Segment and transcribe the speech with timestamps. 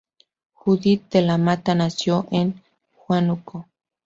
[0.55, 2.59] Judith de la Mata nació en
[3.07, 3.67] Huánuco.